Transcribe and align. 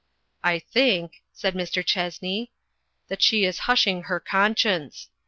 "I 0.43 0.57
think," 0.57 1.21
said 1.31 1.53
Mr. 1.53 1.85
Chessney, 1.85 2.49
"that 3.07 3.21
she 3.21 3.45
is 3.45 3.59
hushing 3.69 4.05
her 4.05 4.19
conscience. 4.19 5.09